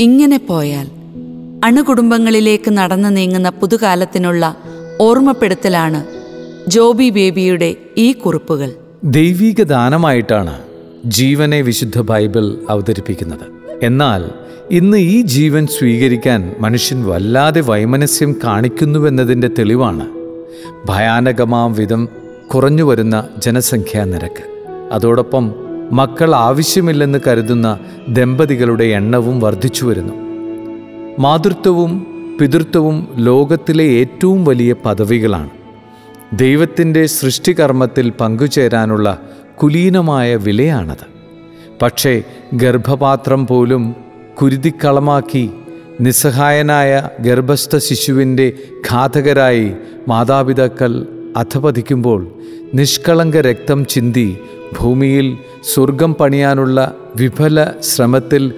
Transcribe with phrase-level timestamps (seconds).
[0.00, 0.86] ഇങ്ങനെ പോയാൽ
[1.64, 4.56] അണുകുടുംബങ്ങളിലേക്ക് നടന്നു നീങ്ങുന്ന പുതുകാലത്തിനുള്ള
[5.00, 6.04] ഓർമ്മപ്പെടുത്തലാണ്
[6.70, 8.72] ജോബി ബേബിയുടെ ഈ കുറിപ്പുകൾ.
[9.04, 10.58] ദൈവീക ദാനമായിട്ടാണ്
[11.06, 13.78] ജീവനെ വിശുദ്ധ ബൈബിൾ അവതരിപ്പിക്കുന്നത്.
[13.82, 14.30] എന്നാൽ
[14.70, 20.08] ഇന്ന് ഈ ജീവൻ സ്വീകരിക്കാൻ മനുഷ്യൻ വല്ലാതെ വൈമനസ്യം കാണിക്കുന്നുവെന്നതിന്റെ തെളിവാണ്
[20.86, 22.08] ഭയാനകമാം വിധം
[22.54, 24.44] കുറഞ്ഞു വരുന്ന ജനസംഖ്യാ നിരക്ക്.
[24.92, 30.12] അതോടൊപ്പം മക്കൾ ആവശ്യമില്ലെന്ന് കരുതുന്ന ദമ്പതികളുടെ എണ്ണവും വർദ്ധിച്ചു വരുന്നു.
[31.18, 32.06] മാതൃത്വവും
[32.40, 35.50] പിതൃത്വവും ലോകത്തിലെ ഏറ്റവും വലിയ പദവികളാണ്.
[36.32, 39.18] ദൈവത്തിന്റെ സൃഷ്ടികർമ്മത്തിൽ പങ്കുചേരാനുള്ള
[39.62, 41.14] കുലീനമായ വിലയാണത്.
[41.82, 42.22] പക്ഷേ
[42.54, 43.94] ഗർഭപാത്രം പോലും
[44.42, 45.50] കുരുതിക്കളമാക്കി
[46.00, 48.52] നിസ്സഹായനായ ഗർഭസ്ഥ ശിശുവിന്റെ
[48.90, 49.72] ഘാതകരായി
[50.08, 51.06] മാതാപിതാക്കൾ
[51.36, 52.32] അധപതിക്കുമ്പോൾ
[52.74, 54.36] നിഷ്കളങ്ക രക്തം ചിന്തി
[54.80, 55.38] ഭൂമിയിൽ
[55.74, 58.52] സ്വർഗം പണിയാനുള്ള വിഫല ശ്രമത്തിൽ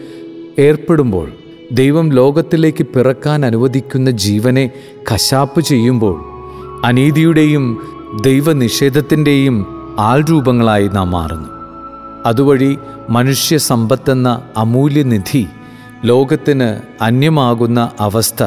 [0.58, 1.32] ഏർപ്പെടുമ്പോൾ
[1.73, 4.70] ദൈവം ലോകത്തിലേക്ക് പിറക്കാൻ അനുവദിക്കുന്ന ജീവനെ
[5.12, 6.24] കശാപ്പ് ചെയ്യുമ്പോൾ
[6.86, 7.78] അനീതിയുടെയും
[8.24, 9.66] ദൈവനിഷേധത്തിന്റെയും
[9.98, 11.48] ആൾരൂപങ്ങളായി നാം മാറുന്നു.
[12.26, 12.78] അതുവഴി
[13.10, 15.46] മനുഷ്യ സമ്പത്തെന്ന അമൂല്യനിധി
[16.04, 18.45] ലോകത്തിന് അന്യമാകുന്ന അവസ്ഥ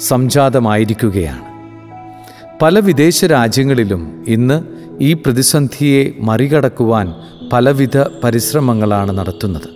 [0.00, 1.50] സംജാതമായിരിക്കുകയാണ്.
[2.62, 4.62] പല വിദേശ രാജ്യങ്ങളിലും ഇന്ന്
[5.00, 7.14] ഈ പ്രതിസന്ധിയെ മറികടക്കുവാൻ
[7.52, 9.68] പലവിധ പരിശ്രമങ്ങളാണ് നടത്തുന്നത്.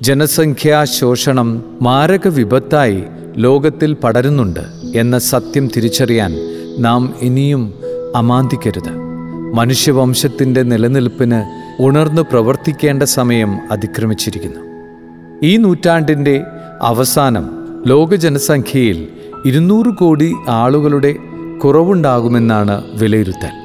[0.00, 3.02] ജനസംഖ്യാ ശോഷണം മാരക വിപത്തായി
[3.36, 4.60] ലോകത്തിൽ പടരുന്നുണ്ട്
[4.94, 6.34] എന്ന സത്യം തിരിച്ചറിയാൻ
[6.78, 7.74] നാം ഇനിയും
[8.16, 8.90] അമാന്തിക്കരുത്.
[9.54, 11.42] മനുഷ്യവംശത്തിന്റെ നിലനിൽപ്പിന്
[11.82, 14.60] ഉണർന്നു പ്രവർത്തിക്കേണ്ട സമയം അതിക്രമിച്ചിരിക്കുന്നു.
[15.42, 16.44] ഈ നൂറ്റാണ്ടിന്റെ
[16.82, 17.50] അവസാനം
[17.86, 19.08] ലോക ജനസംഖ്യയിൽ
[19.46, 21.14] ഇരുന്നൂറ് കോടി ആളുകളുടെ
[21.64, 23.61] കുറവുണ്ടാകുമെന്നാണ് വിലയിരുത്തൽ.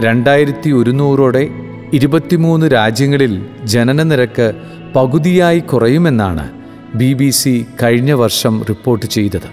[0.00, 1.48] രണ്ടായിരത്തി ഒരുന്നൂറോടെ
[1.92, 4.52] ഇരുപത്തിമൂന്ന് രാജ്യങ്ങളിൽ ജനന നിരക്ക്
[4.96, 6.50] പകുതിയായി കുറയുമെന്നാണ്
[6.94, 9.48] ബി ബി സി കഴിഞ്ഞ വർഷം റിപ്പോർട്ട് ചെയ്തത്.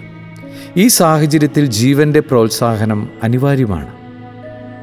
[0.76, 3.88] ഈ സാഹചര്യത്തിൽ ജീവന്റെ പ്രോത്സാഹനം അനിവാര്യമാണ്.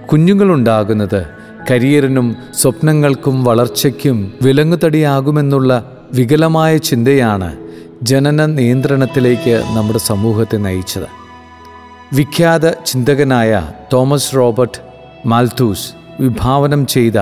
[0.07, 1.25] കുഞ്ഞുങ്ങളുണ്ടാകുന്നത്
[1.71, 7.57] കരിയറിനും സ്വപ്നങ്ങൾക്കും വളർച്ചയ്ക്കും വിലങ്ങുതടിയാകുമെന്നുള്ള വികലമായ ചിന്തയാണ്
[8.03, 11.07] ജനന നിയന്ത്രണത്തിലേക്ക് നമ്മുടെ സമൂഹത്തെ നയിച്ചത്.
[12.13, 14.88] വിഖ്യാത ചിന്തകനായ തോമസ് റോബർട്ട്
[15.25, 17.13] മാൽത്തൂസ് വിഭാവനം ചെയ്ത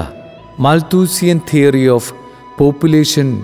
[0.59, 2.13] മാൽത്തൂസിയൻ തിയറി ഓഫ്
[2.59, 3.43] പോപ്പുലേഷൻ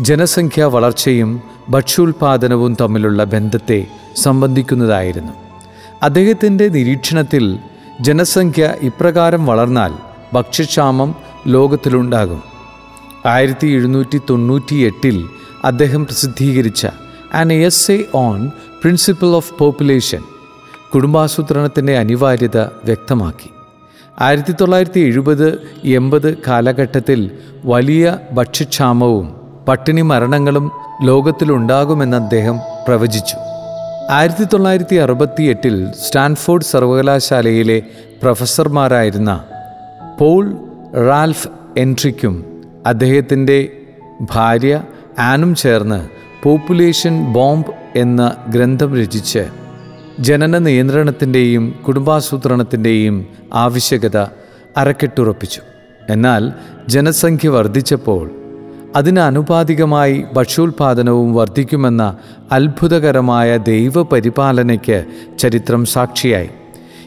[0.00, 5.32] ജനസംഖ്യാ വളർച്ചയും ഭക്ഷ്യോൽപാദനവും തമ്മിലുള്ള ബന്ധത്തെ സംബന്ധിക്കുന്നതായിരുന്നു.
[6.02, 7.58] അദ്ദേഹത്തിന്റെ നിരീക്ഷണത്തിൽ
[8.00, 9.92] ജനസംഖ്യ ഇപ്രകാരം വളർന്നാൽ
[10.32, 11.14] ഭക്ഷ്യക്ഷാമം
[11.46, 12.42] ലോകത്തിലുണ്ടാകും.
[13.26, 15.28] ആയിരത്തി എഴുന്നൂറ്റി തൊണ്ണൂറ്റി എട്ടിൽ
[15.64, 16.86] അദ്ദേഹം പ്രസിദ്ധീകരിച്ച
[17.34, 17.52] an
[17.92, 18.50] essay on
[18.82, 20.22] principle of population
[20.94, 23.50] കുടുംബാസൂത്രണത്തിന്റെ അനിവാര്യത വ്യക്തമാക്കി.
[24.20, 27.30] ആയിരത്തി തൊള്ളായിരത്തി എഴുപത് എൺപത് കാലഘട്ടത്തിൽ
[27.64, 29.36] വലിയ ഭക്ഷ്യക്ഷാമവും
[29.68, 30.70] പട്ടിണി മരണങ്ങളും
[31.02, 32.58] ലോകത്തിലുണ്ടാകുമെന്ന് അദ്ദേഹം
[32.88, 33.36] പ്രവചിച്ചു.
[34.10, 37.82] ആയിരത്തി തൊള്ളായിരത്തി അറുപത്തി എട്ടിൽ സ്റ്റാൻഫോർഡ് സർവകലാശാലയിലെ
[38.22, 39.44] പ്രൊഫസർമാരായിരുന്ന
[40.20, 40.56] പോൾ
[41.08, 41.48] റാൽഫ്
[41.78, 42.44] എൻട്രിക്കും
[42.86, 43.58] അദ്ദേഹത്തിന്റെ
[44.20, 44.82] ഭാര്യ
[45.18, 46.08] ആനും ചേർന്ന്
[46.42, 49.59] പോപ്പുലേഷൻ ബോംബ് എന്ന ഗ്രന്ഥം രചിച്ച്
[50.20, 54.16] ജനന നിയന്ത്രണത്തിന്റെയും കുടുംബാസൂത്രണത്തിന്റെയും ആവശ്യകത
[54.76, 55.60] അരക്കെട്ടുറപ്പിച്ചു.
[56.10, 56.52] എന്നാൽ
[56.88, 58.30] ജനസംഖ്യ വർദ്ധിച്ചപ്പോൾ
[58.96, 62.16] അതിനനുപാതികമായി ഭക്ഷ്യോൽപാദനവും വർദ്ധിക്കുമെന്ന
[62.52, 65.04] അത്ഭുതകരമായ ദൈവപരിപാലനയ്ക്ക്
[65.38, 66.50] ചരിത്രം സാക്ഷിയായി.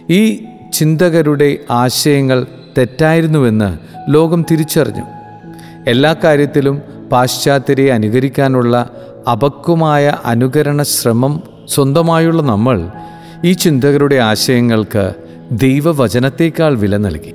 [0.10, 2.48] ഈ ചിന്തകരുടെ ആശയങ്ങൾ
[2.78, 3.78] തെറ്റായിരുന്നുവെന്ന്
[4.10, 5.04] ലോകം തിരിച്ചറിഞ്ഞു.
[5.88, 6.82] എല്ലാ കാര്യത്തിലും
[7.12, 8.90] പാശ്ചാത്യരെ അനുകരിക്കാനുള്ള
[9.32, 12.88] അപക്വമായ അനുകരണ ശ്രമം സ്വന്തമായുള്ള നമ്മൾ
[13.46, 15.14] ഈ ചിന്തകരുടെ ആശയങ്ങൾക്ക്
[15.52, 17.34] ദൈവവചനത്തേക്കാൾ വില നൽകി.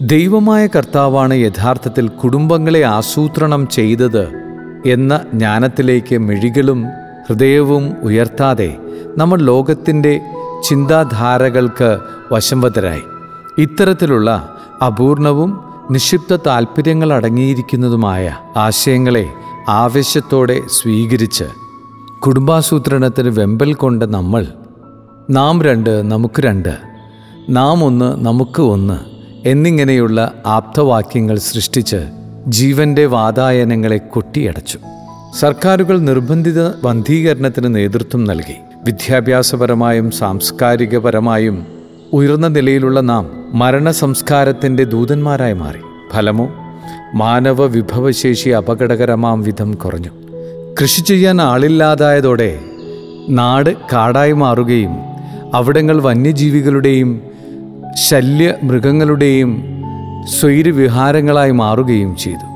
[0.00, 4.32] ദൈവമായ കർത്താവാണ് യഥാർത്ഥത്തിൽ കുടുംബങ്ങളെ ആസൂത്രണം ചെയ്തത്
[4.86, 6.84] എന്ന ജ്ഞാനത്തിലേക്ക് മിഴികളും
[7.28, 8.76] ഹൃദയവും ഉയർത്താതെ
[9.18, 10.20] നമ്മൾ ലോകത്തിന്റെ
[10.68, 11.98] ചിന്താധാരകൾക്ക്
[12.32, 13.02] വശംവതരായി.
[13.58, 19.28] ഇത്തരത്തിലുള്ള അപൂർണവും നിക്ഷിപ്ത താൽപ്പര്യങ്ങൾ അടങ്ങിയിരിക്കുന്നതുമായ ആശയങ്ങളെ
[19.68, 21.61] ആവേശത്തോടെ സ്വീകരിച്ച്
[22.26, 24.46] കുടുംബാസൂത്രണത്തിന് വെമ്പൽ കൊണ്ട നമ്മൾ
[25.30, 26.76] നാം രണ്ട് നമുക്ക് രണ്ട്
[27.48, 29.00] നാം ഒന്ന് നമുക്ക് ഒന്ന്
[29.48, 31.96] എന്നിങ്ങനെയുള്ള ആപ്തവാക്യങ്ങൾ സൃഷ്ടിച്ച്
[32.48, 34.78] ജീവന്റെ വാതായനങ്ങളെ കൊട്ടിയടച്ചു.
[35.38, 38.56] സർക്കാരുകൾ നിർബന്ധിത വന്ധീകരണത്തിന് നേതൃത്വം നൽകി.
[38.84, 41.66] വിദ്യാഭ്യാസപരമായും സാംസ്കാരികപരമായും
[42.12, 45.78] ഉയർന്ന നിലയിലുള്ള നാം മരണസംസ്കാരത്തിന്റെ ദൂതന്മാരായി മാറി.
[46.12, 46.48] ഫലമോ?
[47.14, 50.21] മാനവ വിഭവശേഷി അപകടകരമാം വിധം കുറഞ്ഞു.
[50.82, 52.58] കൃഷി ചെയ്യാൻ ആളില്ലാതായതോടെ
[53.28, 54.90] നാട് കാടായി മാറുകയും
[55.54, 57.20] അവിടങ്ങൾ വന്യജീവികളുടെയും
[58.08, 59.64] ശല്യ മൃഗങ്ങളുടെയും
[60.40, 62.46] സ്വൈരവിഹാരങ്ങളായി മാറുകയും ചെയ്തു.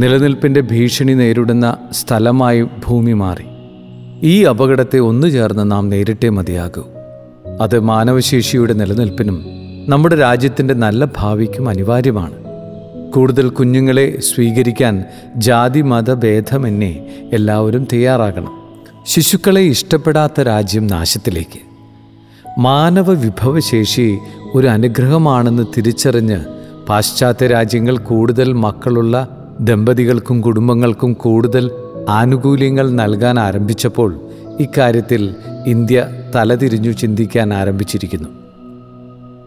[0.00, 3.44] നിലനിൽപ്പിന്റെ ഭീഷണി നേരിടുന്ന സ്ഥലമായി ഭൂമി മാറി.
[4.22, 6.84] ഈ അപകടത്തെ ഒന്നു ചേർന്ന് നാം നേരിട്ടേ മതിയാകൂ.
[7.60, 9.46] അത് മാനവശേഷിയുടെ നിലനിൽപ്പിനും
[9.88, 12.43] നമ്മുടെ രാജ്യത്തിന്റെ നല്ല ഭാവിക്കും അനിവാര്യമാണ്.
[13.14, 15.04] കൂടുതൽ കുഞ്ഞുങ്ങളെ സ്വീകരിക്കാൻ
[15.36, 18.50] ജാതി മതഭേദമെന്നെ എല്ലാവരും തയ്യാറാകണം.
[19.06, 21.60] ശിശുക്കളെ ഇഷ്ടപ്പെടാത്ത രാജ്യം നാശത്തിലേക്ക്.
[22.58, 24.18] മാനവ വിഭവശേഷി
[24.54, 26.40] ഒരു അനുഗ്രഹമാണെന്ന് തിരിച്ചറിഞ്ഞ്
[26.88, 29.28] പാശ്ചാത്യ രാജ്യങ്ങൾ കൂടുതൽ മക്കളുള്ള
[29.60, 31.70] ദമ്പതികൾക്കും കുടുംബങ്ങൾക്കും കൂടുതൽ
[32.08, 34.20] ആനുകൂല്യങ്ങൾ നൽകാൻ ആരംഭിച്ചപ്പോൾ
[34.60, 35.34] ഇക്കാര്യത്തിൽ
[35.66, 38.43] ഇന്ത്യ തലതിരിഞ്ഞു ചിന്തിക്കാൻ ആരംഭിച്ചിരിക്കുന്നു.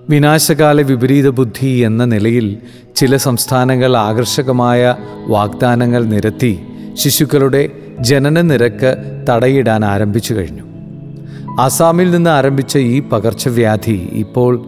[0.09, 2.57] വിനാശകാല വിപരീത ബുദ്ധി എന്ന നിലയിൽ
[2.95, 4.95] ചില സംസ്ഥാനങ്ങൾ ആകർഷകമായ
[5.27, 6.59] വാഗ്ദാനങ്ങൾ നിരത്തി
[6.93, 7.69] ശിശുക്കളുടെ
[7.99, 8.95] ജനന നിരക്ക്
[9.29, 10.63] തടയിടാൻ ആരംഭിച്ചു കഴിഞ്ഞു.
[11.59, 14.65] ആസാമിൽ നിന്ന് ആരംഭിച്ച ഈ പകർച്ചവ്യാധി ഇപ്പോൾ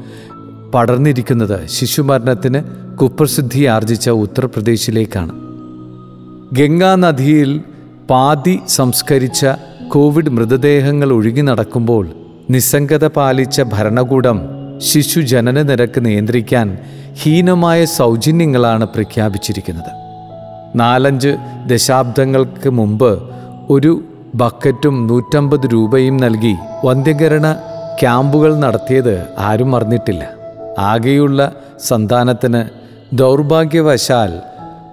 [0.74, 2.64] പടർന്നിരിക്കുന്നത് ശിശുമരണത്തിന്
[2.98, 5.34] കുപ്രസിദ്ധി ആർജിച്ച ഉത്തർപ്രദേശിലേക്കാണ്.
[6.54, 7.62] ഗംഗാ നദിയിൽ
[8.10, 9.46] പാതി സംസ്കരിച്ച
[9.88, 12.10] കോവിഡ് മൃതദേഹങ്ങൾ ഒഴുകി നടക്കുമ്പോൾ
[12.50, 16.78] നിസ്സംഗത പാലിച്ച ഭരണകൂടം ശിശു ജനന നിരക്ക് നിയന്ത്രിക്കാൻ
[17.24, 19.92] ഹീനമായ സൗജന്യങ്ങളാണ് പ്രഖ്യാപിച്ചിരിക്കുന്നത്.
[20.76, 23.24] നാലഞ്ച് ദശാബ്ദങ്ങൾക്ക് മുമ്പ്
[23.70, 24.04] ഒരു
[24.36, 26.56] ബക്കറ്റും നൂറ്റമ്പത് രൂപയും നൽകി
[26.86, 27.54] വന്ധ്യകരണ
[28.02, 30.28] ക്യാമ്പുകൾ നടത്തിയത് ആരും അറിഞ്ഞിട്ടില്ല.
[30.80, 31.54] ആകെയുള്ള
[31.88, 32.64] സന്താനത്തിന്
[33.16, 34.42] ദൗർഭാഗ്യവശാൽ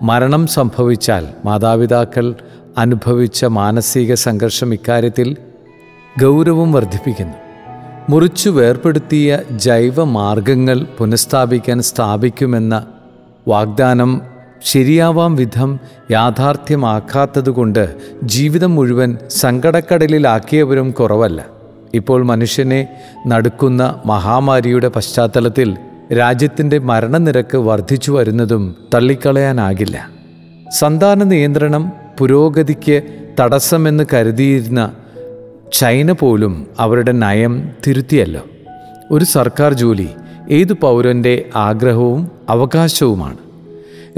[0.03, 2.35] മരണം സംഭവിച്ചാൽ മാതാപിതാക്കൾ
[2.79, 5.37] അനുഭവിച്ച മാനസിക സംഘർഷം ഇക്കാര്യത്തിൽ
[6.23, 7.46] ഗൗരവം വർദ്ധിപ്പിക്കുന്നു.
[8.09, 12.87] മുറിച്ചു വേർപ്പെടുത്തിയ ജൈവ മാർഗങ്ങൾ പുനഃസ്ഥാപിക്കാൻ സ്ഥാപിക്കുമെന്ന
[13.49, 14.21] വാഗ്ദാനം
[14.65, 15.79] ശരിയാവാം വിധം
[16.11, 17.95] യാഥാർത്ഥ്യമാക്കാത്തതുകൊണ്ട്
[18.25, 21.47] ജീവിതം മുഴുവൻ സങ്കടക്കടലിലാക്കിയവരും കുറവല്ല.
[21.95, 22.89] ഇപ്പോൾ മനുഷ്യനെ
[23.27, 25.77] നടുക്കുന്ന മഹാമാരിയുടെ പശ്ചാത്തലത്തിൽ
[26.19, 30.09] രാജ്യത്തിന്റെ മരണനിരക്ക് വർദ്ധിച്ചു വരുന്നതും തള്ളിക്കളയാനാകില്ല.
[30.79, 33.03] സന്താന നിയന്ത്രണം പുരോഗതിക്ക്
[33.41, 34.91] തടസ്സമെന്ന് കരുതിയിരുന്ന
[35.73, 38.43] ചൈന പോലും അവരുടെ നയം തിരുത്തിയല്ലോ.
[39.11, 40.09] ഒരു സർക്കാർ ജോലി
[40.51, 43.37] ഏതു പൗരന്റെ ആഗ്രഹവും അവകാശവുമാണ്.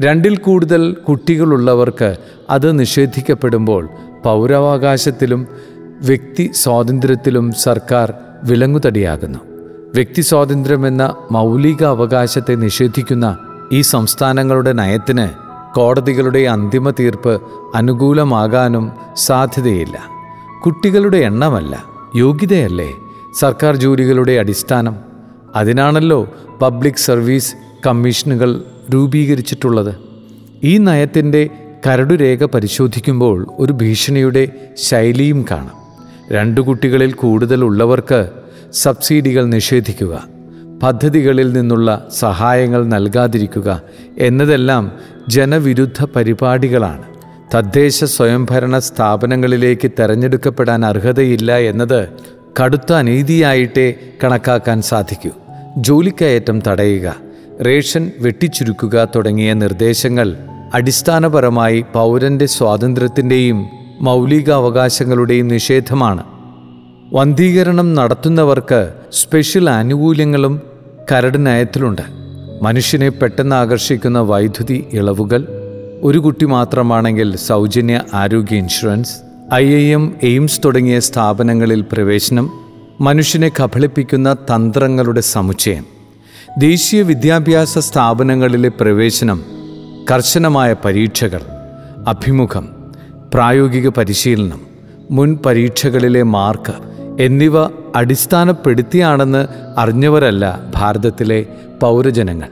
[0.01, 2.17] രണ്ടിൽ കൂടുതൽ കുട്ടികളുള്ളവർക്ക്
[2.51, 3.89] അത് നിഷേധിക്കപ്പെടുമ്പോൾ
[4.25, 5.47] പൗരാവകാശത്തിലും
[6.03, 8.13] വ്യക്തി സ്വാതന്ത്ര്യത്തിലും സർക്കാർ
[8.45, 9.39] വിലങ്ങുതടിയാകുന്നു.
[9.95, 13.39] വ്യക്തി സ്വാതന്ത്ര്യമെന്ന മൗലിക അവകാശത്തെ നിഷേധിക്കുന്ന
[13.73, 15.29] ഈ സംസ്ഥാനങ്ങളുടെ നയത്തിന്
[15.75, 17.43] കോടതികളുടെ അന്തിമ തീർപ്പ്
[17.75, 20.18] അനുകൂലമാകാനും സാധ്യതയില്ല.
[20.65, 21.85] കുട്ടികളുടെ എണ്ണമല്ല
[22.17, 22.95] യോഗ്യതയല്ലേ?
[23.41, 24.97] സർക്കാർ ജോലികളുടെ അടിസ്ഥാനം.
[25.55, 26.29] അതിനാണല്ലോ
[26.63, 27.55] പബ്ലിക് സർവീസ്
[27.87, 28.63] കമ്മീഷനുകൾ
[28.95, 29.95] രൂപീകരിച്ചിട്ടുള്ളത്.
[30.65, 31.51] ഈ നയത്തിന്റെ
[31.87, 35.79] കരടുരേഖ പരിശോധിക്കുമ്പോൾ ഒരു ഭീഷണിയുടെ ശൈലിയും കാണാം.
[36.33, 38.31] രണ്ടു കുട്ടികളിൽ കൂടുതൽ ഉള്ളവർക്ക്
[38.73, 40.25] സബ്സിഡികൾ നിഷേധിക്കുക
[40.83, 43.83] പദ്ധതികളിൽ നിന്നുള്ള സഹായങ്ങൾ നൽകാതിരിക്കുക
[44.19, 44.93] എന്നതെല്ലാം
[45.29, 47.18] ജനവിരുദ്ധ പരിപാടികളാണ്.
[47.55, 52.09] തദ്ദേശ സ്വയംഭരണ സ്ഥാപനങ്ങളിലേക്ക് തെരഞ്ഞെടുക്കപ്പെടാൻ അർഹതയില്ല എന്നത്
[52.61, 55.31] കടുത്ത അനീതിയായിട്ടേ കണക്കാക്കാൻ സാധിക്കൂ.
[55.77, 57.15] ജോലിക്കയറ്റം തടയുക
[57.67, 60.37] റേഷൻ വെട്ടിച്ചുരുക്കുക തുടങ്ങിയ നിർദ്ദേശങ്ങൾ
[60.75, 63.67] അടിസ്ഥാനപരമായി പൗരന്റെ സ്വാതന്ത്ര്യത്തിന്റെയും
[64.01, 66.25] മൗലികാവകാശങ്ങളുടെയും നിഷേധമാണ്.
[67.13, 70.61] വന്ധീകരണം നടത്തുന്നവർക്ക് സ്പെഷ്യൽ ആനുകൂല്യങ്ങളും
[71.13, 72.03] കരട് നയത്തിലുണ്ട്.
[72.63, 75.58] മനുഷ്യനെ പെട്ടെന്ന് ആകർഷിക്കുന്ന വൈദ്യുതി ഇളവുകൾ
[76.03, 79.15] ഒരു കുട്ടി മാത്രമാണെങ്കിൽ സൗജന്യ ആരോഗ്യ insurance
[79.55, 82.51] I I M AIIMS തുടങ്ങിയ സ്ഥാപനങ്ങളിൽ പ്രവേശനം
[83.01, 85.85] മനുഷ്യനെ കബളിപ്പിക്കുന്ന തന്ത്രങ്ങളുടെ സമുച്ചയം
[86.59, 89.41] ദേശീയ വിദ്യാഭ്യാസ സ്ഥാപനങ്ങളിലെ പ്രവേശനം
[90.11, 91.43] കർശനമായ പരീക്ഷകൾ
[92.09, 92.69] അഭിമുഖം
[93.35, 94.61] പ്രായോഗിക പരിശീലനം
[95.11, 96.75] മുൻ പരീക്ഷകളിലെ മാർക്ക്
[97.23, 97.59] എന്നിവ
[97.97, 99.43] അടിസ്ഥാനപ്പെടുത്തിയാണെന്ന്
[99.79, 101.47] അറിഞ്ഞവരല്ല ഭാരതത്തിലെ
[101.83, 102.49] പൗരജനങ്ങൾ.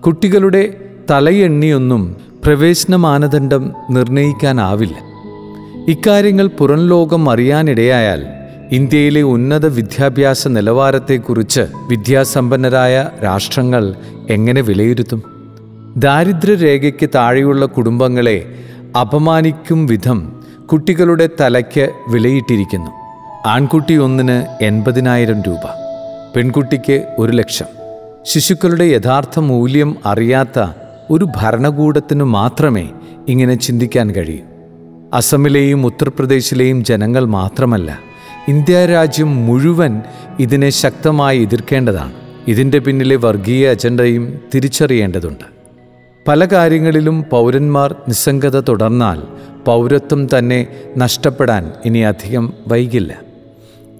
[0.00, 0.62] കുട്ടികളുടെ
[1.10, 2.02] തലയെണ്ണിയൊന്നും
[2.46, 4.94] പ്രവേശന മാനദണ്ഡം നിർണയിക്കാനാവില്ല.
[5.88, 8.26] ഇക്കാര്യങ്ങൾ പുറം ലോകം അറിയാനിടയായാൽ
[8.72, 13.94] ഇന്ത്യയിലെ ഉന്നത വിദ്യാഭ്യാസ നിലവാരത്തെക്കുറിച്ച് വിദ്യാസമ്പന്നരായ രാഷ്ട്രങ്ങൾ
[14.30, 15.22] എങ്ങനെ വിലയിരുത്തും?
[15.96, 18.54] ദാരിദ്ര്യരേഖയ്ക്ക് താഴെയുള്ള കുടുംബങ്ങളെ
[19.00, 22.90] അപമാനിക്കും വിധം കുട്ടികളുടെ തലയ്ക്ക് വിലയിട്ടിരിക്കുന്നു.
[23.46, 25.66] ആൺകുട്ടി ഒന്നിന് എൺപതിനായിരം രൂപ
[26.36, 27.66] പെൺകുട്ടിക്ക് ഒരു ലക്ഷം.
[28.22, 32.90] ശിശുക്കളുടെ യഥാർത്ഥ മൂല്യം അറിയാത്ത ഒരു ഭരണകൂടത്തിനു മാത്രമേ
[33.28, 34.44] ഇങ്ങനെ ചിന്തിക്കാൻ കഴിയൂ.
[35.14, 37.98] അസമിലെയും ഉത്തർപ്രദേശിലെയും ജനങ്ങൾ മാത്രമല്ല
[38.48, 40.02] ഇന്ത്യ രാജ്യം മുഴുവൻ
[40.40, 42.12] ഇതിനെ ശക്തമായി എതിർക്കേണ്ടതാണ്.
[42.48, 45.44] ഇതിന്റെ പിന്നിലെ വർഗീയ അജണ്ടയും തിരിച്ചറിയേണ്ടതുണ്ട്.
[46.28, 49.22] പല കാര്യങ്ങളിലും പൗരന്മാർ നിസ്സംഗത തുടർന്നാൽ
[49.64, 53.14] പൗരത്വം തന്നെ നഷ്ടപ്പെടാൻ ഇനി അധികം വൈകില്ല.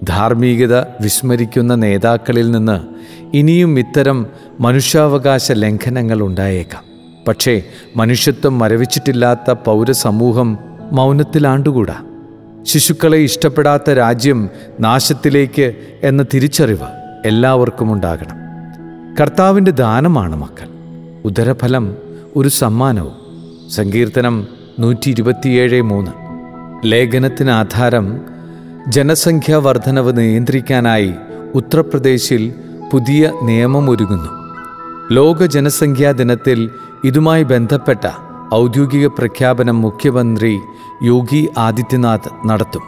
[0.03, 2.81] ധാർമ്മികത വിസ്മരിക്കുന്ന നേതാക്കളിൽ നിന്ന്
[3.37, 4.25] ഇനിയും ഇത്തരം
[4.59, 6.94] മനുഷ്യാവകാശ ലംഘനങ്ങൾ ഉണ്ടായേക്കാം.
[7.27, 7.61] പക്ഷേ
[7.95, 10.59] മനുഷ്യത്വം മരവിച്ചിട്ടില്ലാത്ത പൗരസമൂഹം
[10.91, 12.03] മൗനത്തിലാണ്ടുകൂടാ
[12.63, 16.87] ശിശുക്കളെ ഇഷ്ടപ്പെടാത്ത രാജ്യം നാശത്തിലേക്ക് എന്ന തിരിച്ചറിവ്
[17.25, 18.35] എല്ലാവർക്കും ഉണ്ടാകണം.
[19.21, 20.67] കർത്താവിന്റെ ദാനമാണ് മക്കൾ.
[21.25, 21.97] ഉദരഫലം
[22.35, 23.11] ഒരു സമ്മാനവും.
[23.71, 24.47] സങ്കീർത്തനം
[24.79, 26.11] നൂറ്റി ഇരുപത്തിയേഴ് മൂന്ന്.
[26.85, 28.21] ലേഖനത്തിന് ആധാരം
[28.87, 31.13] ജനസംഖ്യാ വർധനവ് നിയന്ത്രിക്കാനായി
[31.55, 32.53] ഉത്തർപ്രദേശിൽ
[32.93, 34.29] പുതിയ നിയമം ഒരുങ്ങുന്നു
[35.11, 36.69] ലോക ജനസംഖ്യാ ദിനത്തിൽ
[37.03, 38.07] ഇതുമായി ബന്ധപ്പെട്ട
[38.53, 40.59] ഔദ്യോഗിക പ്രഖ്യാപനം മുഖ്യമന്ത്രി
[41.03, 42.83] യോഗി ആദിത്യനാഥ് നടത്തും.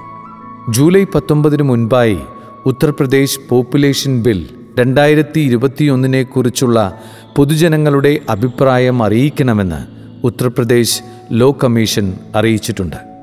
[0.70, 2.20] ജൂലൈ പത്തൊമ്പതിന് മുൻപായി
[2.66, 4.50] ഉത്തർപ്രദേശ് പോപ്പുലേഷൻ ബിൽ
[4.80, 7.00] രണ്ടായിരത്തി ഇരുപത്തിയൊന്നിനെ കുറിച്ചുള്ള
[7.36, 13.17] പൊതുജനങ്ങളുടെ അഭിപ്രായം അറിയിക്കണമെന്ന് ഉത്തർപ്രദേശ് ലോ കമ്മീഷൻ അറിയിച്ചിട്ടുണ്ട്.